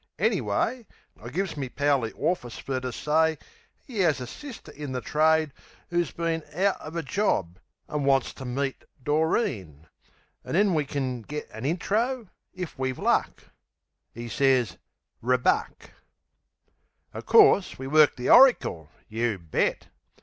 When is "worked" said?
17.85-18.17